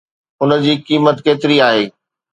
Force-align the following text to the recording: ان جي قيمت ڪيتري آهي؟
ان 0.41 0.51
جي 0.63 0.73
قيمت 0.87 1.17
ڪيتري 1.27 1.57
آهي؟ 1.69 1.85